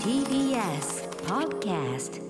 [0.00, 2.20] TBS Podcast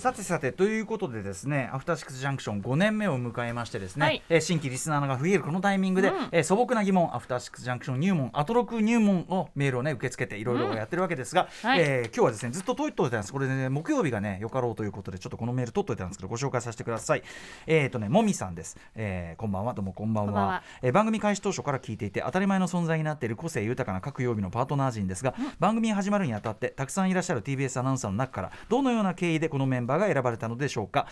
[0.00, 4.22] さてさてということでですねアフターシックスジャンクション5年目を迎えましてですね、はい。
[4.30, 6.14] えー新規リスナーが増えるこのタイミングで、うん。
[6.32, 11.80] えー素朴な疑問アフターシックスジャンクション入門アトロク入門をメールをね受け付けていろいろやってるわけですが、はい。
[11.80, 13.32] えー今日はですねずっと取っといたんです。
[13.34, 17.22] これね木曜日がねよかろうということでちょっとこのメール取っといたんですけどご紹介させてください。
[17.66, 19.74] えっ、とねもみさんです、えーこんばんは。
[19.74, 20.62] どうもこんばんは。
[20.80, 31.06] えー番組開始当初から聞いていて当たり前の存在になっている個性豊かな各曜日のパートナー陣ですが、番組が始まるにあたってたくさんいらっしゃる TBS アナウンサーの中からどのような経緯でこのメンバーが選ばれたのでしょうか。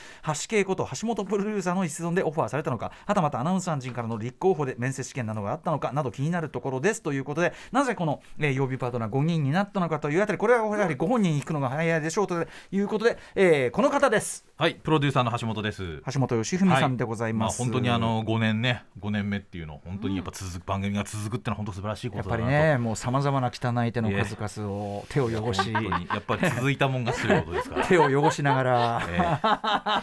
[0.50, 2.92] 橋恵こと橋本プロデューサーの一存でオファーされたのか。
[3.06, 7.02] はたまたアナウンサー陣からの立候補で面接試験などがあったのかなど気になるところです。
[7.02, 14.47] ということでなぜこの、えー曜日パートナー5人になったのかというあたりこれはやはりご本人に行くのが早いでしょうということで、えーこの方です。
[14.60, 16.02] はい、プロデューサーの橋本です。
[16.12, 22.64] 橋本義文さんでございます、あ本当にあの5年ね、5年目っていうの、本当にやっぱ続く、番組が続くってのは本当素晴らしいこやっぱりとだなと。
[22.72, 25.80] ねもうさまざまな汚い手の数々を手を汚しや
[26.18, 27.86] っぱり続いたもんがすることですから。
[27.86, 29.38] 手を汚しながらえ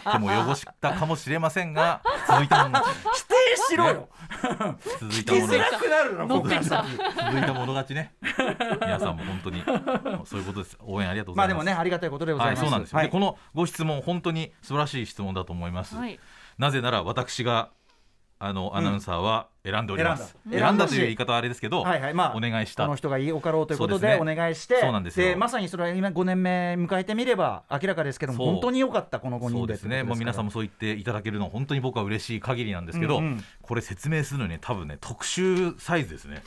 [0.08, 3.34] え手も汚したかもしれませんが、続いたものが否定
[3.68, 4.08] しろよ
[5.00, 6.82] 続いたものが くなるの乗ってきた
[7.26, 8.14] 続いたもの勝ちね。
[8.80, 9.62] 皆さんも本当に
[10.24, 10.78] そういうことです。
[10.80, 11.56] 応援ありがとうございます。
[11.56, 12.96] まあでもねありがたいことでございはい、ます、そうなんですよ。
[12.96, 15.96] はいでこのご質問本当に素晴らしい質問だと思います。
[15.96, 16.18] はい。
[16.58, 17.70] なぜなら私が
[18.38, 20.36] あのアナウンサーは選んでおります。
[20.44, 20.66] 選んだ。
[20.66, 21.00] 選んだという。
[21.02, 22.14] 言い方はあれですけど、はいはい。
[22.14, 22.84] まあお願いした。
[22.84, 22.96] この。
[22.96, 24.34] 人がよかろうということでね。
[24.36, 25.38] 願いしてそうなんですよ。
[25.38, 28.52] まさにそれは今5年目迎えてみれば明らかですけどもそう。
[28.52, 30.02] 本当に良かったこの5そ人でうですね。
[30.02, 33.44] もう皆さんももそう言っていただけるのは本当に僕は嬉しい限りなんですけど、うんうん。
[33.62, 36.42] これ説明するのにね多分ね特集サイズですね。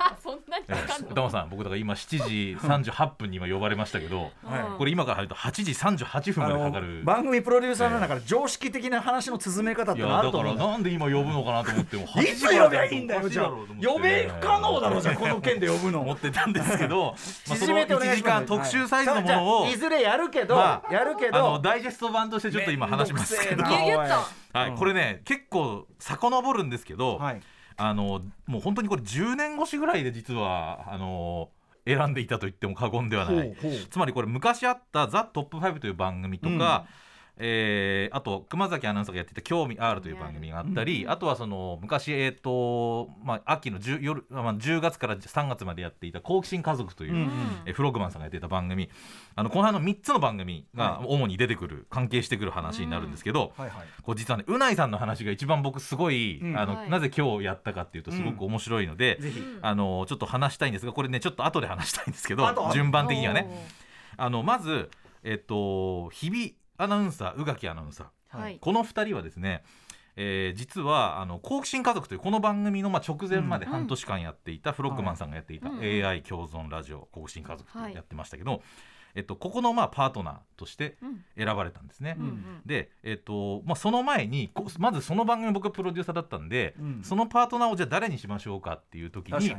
[0.00, 4.30] あそんなにえわかんのー、ダマさん僕だから今7時38分に今呼ばれましたけど、はい。
[4.78, 7.02] これ今から入ると8時38分までかかる。
[7.04, 10.62] 番組プロデューサーの中で常識的な話の進め方ってのあいやだかると思うんだ。
[10.62, 16.00] よらなんで今呼ぶのかなと思っても い8時つ呼べばいいんだよじゃ呼べ不可能だろじゃあこの件で呼ぶの。
[16.00, 18.40] 思ってたんですけど、まあ、その縮めてお願1時いします。
[18.40, 19.76] 間特集サイズのものを、はい。
[19.76, 24.26] ずれやるけど、まあやるけあのどダイジェスト版としてちょっと今話しますけど、は
[24.66, 27.40] い、うんこれね結構遡るんですけど、はい
[27.78, 31.48] あのもう本当にこれ10年越しぐらいで実はあの
[31.86, 33.56] 選んでいたと言っても過言ではない。
[33.90, 36.86] つまりこれ昔あった「ザ・トップ5」という番組とか、
[37.38, 47.30] えーあと熊崎アナウンサーがやっていた「興味ある」という番組があったり、あとはその昔、えーとまあ、秋の 10, 夜、まあ、10月から3月までやっていた「好奇心家族」という、うんうん。
[47.66, 48.90] えーフロッグマンさんがやっていた番組。
[49.36, 56.58] あのこの辺の3つの番組がは主に出てくる、関係してくる話になるんですけど、はいはいこう実はねうないさんの話が一番僕すごい、うん。
[56.58, 56.90] あのはい。
[56.90, 59.42] なぜ今日やったかっていうとすごく面白いので、ぜひ。
[59.62, 63.68] あのちょっと話したいんですがこれねちょっと後で話したいんですけど後順番的にはね。
[64.16, 64.90] あのまず
[65.22, 68.38] えっと日比アナウンサー宇垣アナウンサー。
[68.40, 68.58] はい。
[68.60, 69.62] この2人はですね
[70.16, 73.72] えー実はあの好奇心家族というこの番組のまあ直前までうん。
[73.72, 76.02] 半年間やっていたフロッグマンさんがやっていたはい。
[76.04, 78.62] AI 共存ラジオ好奇心家族はいやってましたけど、
[79.14, 81.24] えっと、ここのまあパートナーとしてうん。
[81.36, 82.16] 選ばれたんですね。
[82.66, 89.54] で、えっとまあ、その前にこまずその番組僕がプロデューサーだったんで、うんそのパートナーをじゃあ誰にしましょうかっていう時に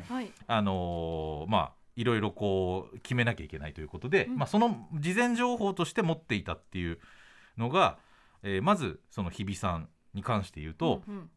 [0.47, 4.37] あのーまあいろいろこう決めなきゃいけないということで、うん。
[4.37, 6.97] まあ、その事前情報として持っていたっていう
[7.57, 7.99] のが、
[8.41, 11.29] えーまずその日比さんに関して言うと、うんうん。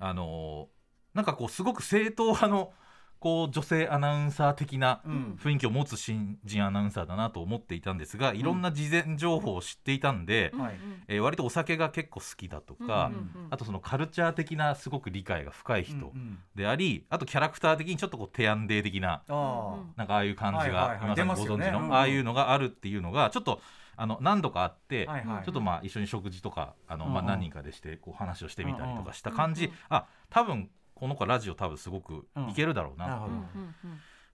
[0.00, 2.72] あのーなんかこうすごく正統派の
[3.22, 5.38] こう女性アナウンサー的なうん。
[5.40, 10.74] 雰囲気を持つ新人アナウンサーだなと思っていたんですがいろんな事前情報を知っていたんで、はい。
[11.08, 21.10] えー割とお酒が結構好きだとか、うんうんあとそのカルチャー的なすごく理解が深い人うんうんであり、あとキャラクター的にちょっとこうテアンデー的なあなんかああいう感じがはいはいはい。
[21.10, 21.68] 皆さんご存知出ますよね。
[21.68, 21.88] うんうん。
[21.90, 23.60] のああいうのがあるっていうのがちょっと
[23.96, 25.44] あの何度かあって、はいはい。
[25.44, 29.72] ちょっとまあ一緒に食事とかあの、まあ、何人かでしてこう話をしてみたりとかしたうん感じ、うん。
[29.90, 30.70] あ多分
[31.02, 33.74] この子ラジオ多分すごくいけるだろうな、うんうんうん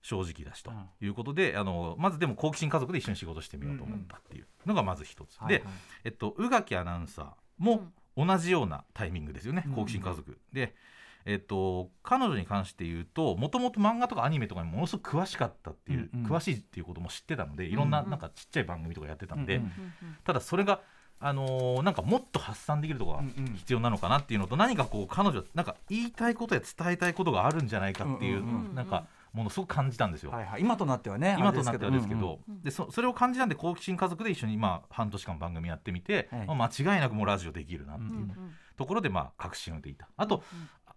[0.01, 0.87] 正直だしとうん。
[1.01, 4.47] いうことで、あのまずでも好奇心家族で一緒に仕事してみようと思ったっていう。
[4.65, 5.63] のがまず一つ、はいはい。
[5.63, 5.69] で、
[6.05, 7.27] えっと、宇垣アナウンサー
[7.57, 9.73] も同じようなタイミングですよね、うん。
[9.73, 10.39] 好奇心家族。
[10.53, 10.75] で、
[11.25, 16.31] えっと、彼女に関して言うともともと漫画とかアニメとかにものすごく詳しかったっていう、うんうん。
[16.31, 19.73] 詳しいっていうことも知ってたのでいろんなうんなんかちっちゃい番組とかやってたんで、うんうん。
[20.23, 20.81] ただそれが、
[21.21, 23.55] あのーなんかもっと発散できるところがうんうん。
[23.55, 30.31] 必要なのかなっていうのと何かこう彼女なんか言いたいことや伝えたいことがあるんじゃないかっていう,、うんうんうんなんかものすごく感じたんですよ。
[30.31, 30.63] はいはい。
[30.63, 36.47] 今となってはね今となってはですけど、うんうんでそそれを感じたんで好奇心家族で一緒にまあ半年間番組やってみて、はい。
[36.47, 38.31] まあ、間違いなくもうラジオできるなっていううんうん。
[38.77, 40.09] ところでまあ確信を得ていた。
[40.17, 40.43] あと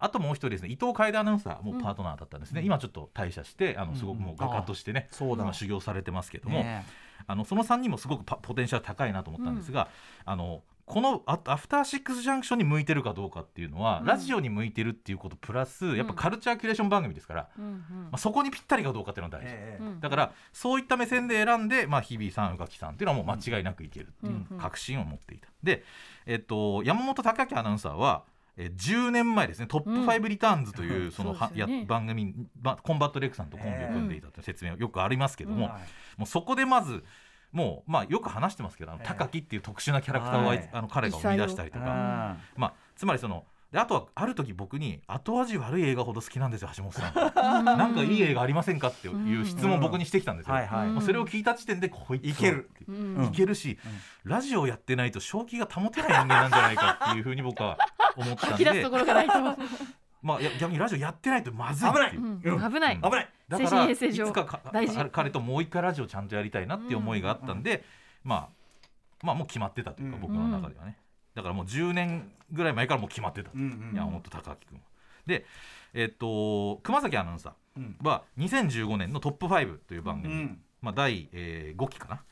[0.01, 2.65] あともう一人ですね伊藤楓アナウンサーもパートナーだったんですね、うん。
[2.65, 5.43] 今ちょっと退社してあのすごくもう画家としてね、そうだ。
[5.43, 6.85] 今修行されてますけども、ね
[7.27, 9.89] あのその3人もすごくパポテンシャル高いなと思ったんですが、
[10.25, 14.05] あのこのアアフターシックスジャンクションに向いてるかどうかっていうのは、うん。
[14.05, 17.73] ラジオに向いてるっていうことプラスやっぱカルチャーキュレーション番組ですから、うんうん。
[17.75, 19.83] まあ、そこにぴったりかどうかっていうのが大事、ええ。
[19.83, 19.99] うん。
[19.99, 25.47] だからそういった目線で選んで、まあ、日比さん宇垣さんっていうのはもう間違いなくいけるっていううんうん確信を持っていた。
[25.63, 25.83] で、
[26.25, 28.23] えっと、山本貴明アナウンサーは
[28.57, 30.07] えー10年前ですね「トップうん。
[30.07, 31.11] 5リターンズ」という、うん。
[31.11, 35.81] そのや番組ばコンバットレックさんとコンビを組んでいたという説明よくありますけども、はい
[36.17, 37.03] もうそこでまず
[37.51, 40.69] もう、まあ、よく話してますけど高木っていう特殊なキャラクターをあいつ、はい。
[40.73, 47.63] あの彼が生み出したりとか、あまあ、つまりそのであとはある時僕に後味悪い映画ほど好きなんですよ橋本さん。
[47.63, 50.87] ななんかいい映画ありませんかっていう質問を僕にしてきたんですよ、はいはい。
[50.89, 52.69] もうそれを聞いた時点でこいいける。
[52.87, 53.79] うんいけるし、
[54.25, 57.77] ラジオやってないと正気が保てない人間なんじゃないかっていうふうに僕は
[58.15, 58.63] 思ったんで。
[58.63, 59.33] 吐き出すところがないと、
[60.21, 62.55] まあいや逆にラジオやってないとまずいっていう。
[62.55, 63.01] うん危ない、うん。
[63.01, 63.29] 危ない。
[63.49, 64.97] 精だからい神衛生上つかか大事。
[64.99, 67.83] あ彼ともう一回ラジオちゃんとやりたいなっていう思いがあったんで、
[68.23, 70.21] まあまあもう決まってたというか、うん。
[70.21, 70.97] 僕の中ではね。
[71.33, 73.57] だからもう10年ぐらい前からもう決まってた、う。
[73.57, 74.85] んうん山本貴明君は。
[75.25, 75.45] で
[75.93, 77.97] えっと熊崎アナウンサうん。
[78.01, 80.61] ーは2015年の「トップ5」という番組、うん。
[80.81, 82.23] まあ、第、え5期かな。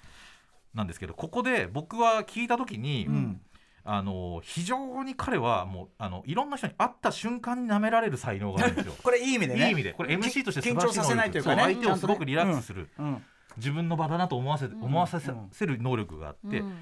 [0.73, 3.41] なんですけどここで僕は聞いた時に、うん
[3.91, 8.93] あの非常に彼はもうあのいろんな人に会った瞬間に舐められる才能があるんですよ。
[9.01, 9.65] これいい意味でね。
[9.65, 9.93] いい意味で。
[9.93, 11.63] これ MC として素晴らしい緊張させないというかね。
[11.63, 13.23] 相手をすごくリラックスする、うん。
[13.57, 14.79] 自分の場だなと思わせ、ん。
[14.79, 16.77] 思わせうんせる能力があって、うん。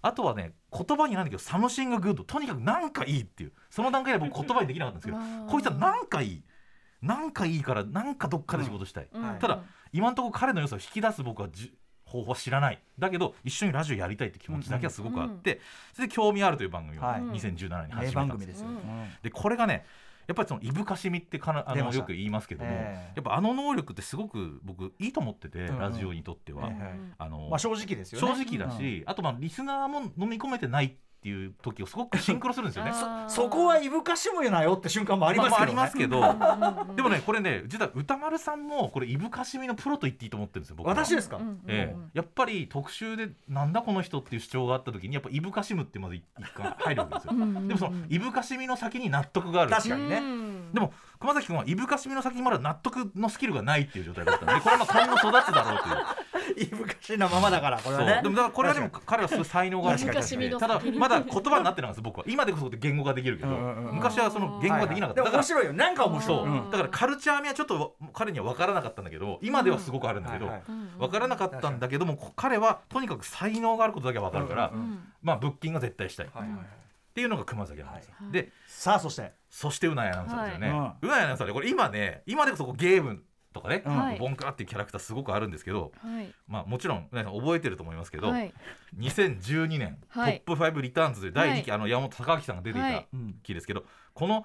[0.00, 3.52] あとはね言葉になんだけど「サムシンググッド」とにかくなんかいいっていう。
[3.68, 6.44] その段階で僕言葉にできなかったんですけどこいつはなんかいい。
[7.02, 9.22] なんかいいからなんかどっかで仕事したい、うん。
[9.22, 9.62] はいただ
[9.92, 11.76] 今のところ彼の良さを引き出す僕はじ
[12.06, 12.80] 方法は知らない。
[12.98, 15.60] だけど一緒にラジオやりたいって気持ちだけはすごくあって、
[15.92, 17.20] それで「興味ある」という番組をはい。
[17.20, 19.08] 2017年に始め名たんでよ番組ですすようん。
[19.22, 19.84] でこれがね
[20.26, 23.12] やっぱりそのいぶかしみってかなあのよく言いますけども、ええ。
[23.16, 25.78] やっぱあの能力ってすごく僕いいと思ってて、うんうん。
[25.78, 27.12] ラジオにとっては、ええ。
[27.18, 28.44] あのまあ正直ですよね。
[28.44, 30.96] 正直だし、あとまあリスナーも飲み込めてない
[31.26, 32.92] っていう時をすごくシンクロするんですよね。
[33.26, 35.50] そこはいぶかしむなよって瞬間もありま
[35.88, 36.20] すけどね。
[36.20, 40.94] まあまあでもねこれね実は歌丸さんもこれいぶかしみのプロと言っていいと思ってるんですよ僕は。
[40.94, 41.40] 私ですか？
[41.66, 41.96] ええ。
[42.14, 46.22] やっぱり特集でなんだこの人っていう主張があった時にやっぱいぶかしむってまず一
[46.54, 47.32] 回入るわけですよ。
[47.32, 50.18] でもそのいぶかしみの先に納得がある確かにね。
[50.18, 56.62] うんでも熊崎君はいぶかしみの先にまだ納得のスキルがないっていう状態だったんでこれはまあ今後育つだろうという。
[56.62, 58.06] いぶかしなままだからこれそう。
[58.06, 60.00] はねでもだからこれはでも彼はすごい才能がある
[60.58, 65.72] ただまだ言葉になってないんです僕は今でこそ言語ができるけど昔はその言語ができなかった、面白いよ。
[65.72, 66.70] なんか面白い。
[66.70, 70.50] だからカルチャー味はちょっと彼には分からなかったんだけど今ではすごくあるんだけど、
[70.98, 74.72] 分からなかったんだけどもこ彼はとにかく才能があることだけは分かるから、
[75.22, 76.28] まあブッキングが絶対したい
[77.16, 78.32] っていうのが熊崎アナウンサー、はい。
[78.32, 79.32] でさあそして。
[79.48, 83.22] そしてうなやアナウンサーですよね、はうなやアナウンサーでこれ今ね今でこそこうゲーム
[83.54, 86.30] とかね、うんはいボンクラっていうキャラクターすごくあるんですけど、はい。
[86.46, 88.52] まあ、もちろんうなやさん覚えてると思いますけど、はい。
[88.98, 90.42] 2012年、はい。
[90.44, 93.04] トップ5リターンズという第2期、はあの山本隆明さんが出ていた
[93.42, 94.44] 期ですけど、この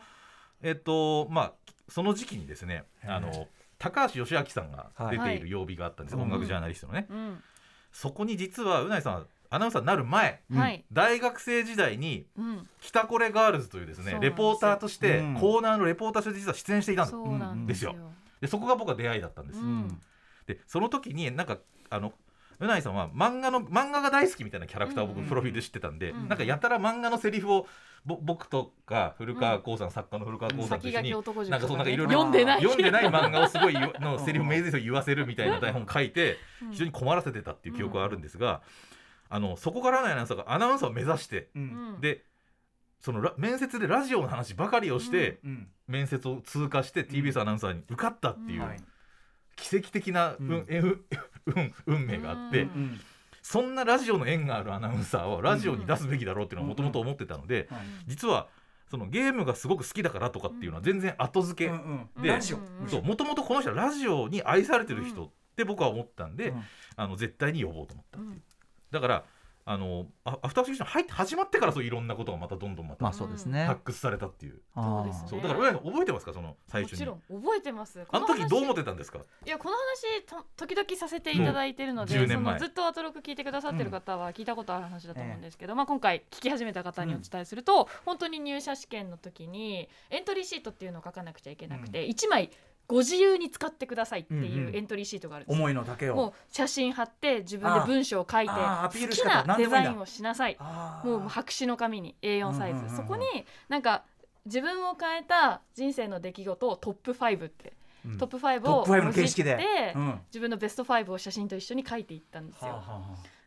[0.62, 1.54] えっとまあ
[1.90, 7.44] その時期にですねあの高橋義明さんが出ている曜日があったんです、はい音楽ジャーナリストのね、うん。
[7.92, 10.86] そこに実はうなぎさんはアナウンサーになる前はい。
[10.92, 15.34] 大学生時代にうん「北コレガールズ」というですねレポーターとして、うん。
[15.36, 17.96] コーナーのレポーターとして実は出演していたんですよ。
[18.40, 20.02] でそこが僕は出会いだったんです、うん。
[20.48, 21.58] でその時になんか
[21.90, 22.14] あの
[22.60, 25.26] うなぎさんは漫画の漫画が大好きみたいなキャラクターを僕うん。
[25.26, 26.30] プロフィールで知ってたんで、うん。
[26.30, 27.68] なんかやたら漫画のセリフを
[28.06, 32.62] ぼ僕とか古川光さん、作家の古川光さんと先書き一緒に男塾なんかそうなんかいろいろ読んでない。
[32.64, 36.72] 読んでない漫画をすごいのセリフ名前を言わせるみたいな台本書いてうん。
[36.72, 38.62] 非常に困らせてたっていう記憶があるんですが、
[39.32, 41.98] あのそこからのアナウンサーがアナウンサーを目指して、ううん。
[41.98, 42.24] んで
[43.00, 48.80] そのラ面接でラジオの話ばかりをして、うん面接を通過して TBS アナウンサーに受かったっていう、はい。
[49.58, 50.66] 奇跡的な運,、
[51.46, 53.02] 運運命があって、うんうん。
[53.42, 57.80] そんなラジオの縁があるアナウンサーをラジオに出すべきだろうっていうのはもともと思ってたので、はい。
[58.08, 58.48] 実は
[58.90, 62.24] そのゲームがすごく好きだからとかっていうのは全然後付け、うんうん。
[62.24, 62.32] で
[63.02, 66.64] もともとこの人はラジオに愛されてる人って僕は思ったんで、うん。
[66.96, 68.42] あの絶対に呼ぼうと思ったうん
[68.92, 69.24] だから
[69.64, 73.66] あのアアフターシックス入って始まってからそういろんなことがまたどんどんまたまあそうですね。
[73.66, 75.42] 発掘されたっていう、そうですねそう。
[75.42, 76.34] だから親覚えてますか？
[76.34, 78.04] その最もち初にろん覚えてます。
[78.12, 79.20] あの時どう思っててたんですか？
[79.46, 82.58] いやこの話と時々させていただいてるので、うん10年前。
[82.58, 92.50] そのずっとアトロク聞いてくださってる方は聞いたことある話だと思うんですけど、まあ、今回聞き始めた方にお伝えすると、本当に入社試験の時にエントリーシートっていうのを書かなくちゃいけなくて、1枚
[92.88, 95.60] ご自由に使ってくださいってうんいううんエントリーシートがあるんですよ。
[95.60, 96.16] 思いの丈を。
[96.16, 100.58] もう写真貼って自分で文章を書いて好きなデザインをしなさい。
[101.04, 103.26] もう白紙の紙に A4 サイズ、そこに
[103.70, 104.04] なんか
[104.46, 107.74] 自分を変えた人生の出来事をトップ5って、
[108.06, 108.18] うん。
[108.18, 109.60] トップ5をトップ5の形式で。
[110.28, 112.84] 自分のベスト5を写真と一緒に書いていったんですよ。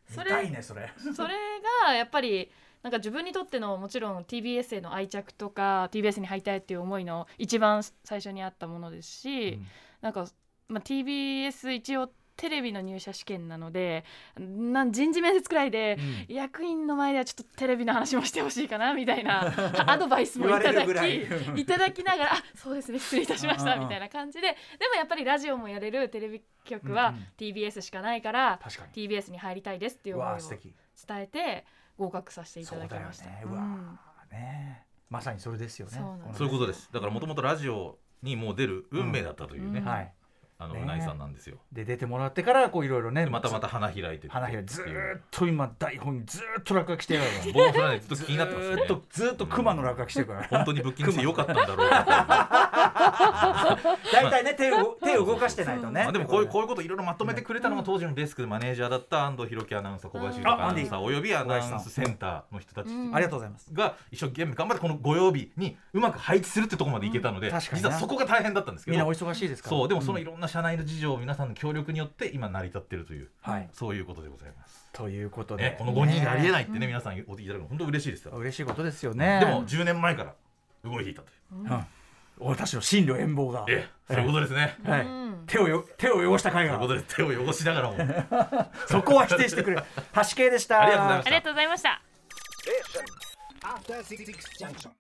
[0.09, 0.31] それ。
[0.63, 1.35] それ
[1.87, 2.51] がやっぱり
[2.85, 9.67] なんか自分にとってのもちろん TBS への愛着とか TBS に入りたいっていう思いの一番最初にあったものですし、うん
[10.03, 10.27] なんか、
[10.69, 14.05] まあ、TBS 一応テレビの入社試験なので
[14.39, 15.97] なん人事面接くらいで、
[16.29, 19.51] 役員の前ではちょっとテレビの話もしてほしいかなみたいな
[19.91, 21.65] アドバイスもいただきい。
[21.65, 24.49] ただきながらあそうですね失礼いたしましうんうんうんたみたいな感じで。
[24.49, 27.27] でもやっぱりラジオもやれるテレビ局はうんうん。
[27.39, 29.09] TBS しかないから、確かに。
[29.09, 30.73] TBS に入りたいですっていうう思いを伝
[31.13, 31.65] えて
[31.99, 33.27] 合格させていただきました。
[33.27, 33.43] ね。
[33.45, 34.87] うわうんあね。
[35.11, 36.01] まさにそれですよね。
[36.33, 36.91] そういうことです。
[36.93, 39.87] だからもともとラジオにもう出る運命だったというね、うん。
[39.87, 40.05] はい。
[40.05, 40.15] ね
[40.57, 41.59] あのうないさんなんですよ。
[41.73, 43.25] で出てもらってからこういろいろね。
[43.25, 44.87] でまたまた花開いて花開いてずっ
[45.31, 50.45] と今台本にずーっと落書きしてるから僕もそれはねずっと気になってますずーっとずーっと熊の落書きしてるから。
[50.45, 53.79] 本当にブッキングしてよかったんだろうか
[54.13, 56.03] 大体ね手を手を動かしてないとね。
[56.03, 56.69] まあでもこういうこういう。
[56.69, 61.01] こといろいろまとめてくれたのが当時のデスクマネージャーだった安藤弘樹アナウンサー小林豊アナウンサー。
[61.01, 62.89] およびアナウンスセンターの人たち。
[62.89, 63.15] うん。
[63.15, 69.77] ありがとうございますが一生懸命頑張ってこのご曜日にうまく配置するってところまでいけたので、実はそこが大変だったんですけみんなおど忙しいですから。
[69.77, 73.69] そうでもそのいんろんな社内の事情皆さんの協力によって今成り立ってるというはい。
[73.73, 74.89] そういうことでございます。
[74.93, 78.33] ということねで、この5人がありえいないってね皆さんお聞きいただくの本当嬉しいですよ。
[78.33, 79.41] 嬉しいことですよね。
[79.41, 80.35] でも10年前から
[80.85, 81.33] 動いていたとい
[81.67, 81.85] う。
[82.39, 83.65] うん私の進路遠望が。
[83.69, 84.77] ええ、そういうことですね。
[84.85, 85.01] はい。
[85.03, 85.45] うん。
[85.47, 87.97] 手をよ手を汚した回がということで手を汚しながらも。
[88.89, 89.77] そこは否定してくれ。
[89.77, 89.83] 橋
[90.37, 90.83] 系でした。
[90.83, 91.29] ありがとうございました。
[91.29, 91.83] ありがとうございまし
[94.85, 94.95] た。